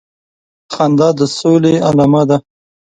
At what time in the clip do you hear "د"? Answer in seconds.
1.19-1.21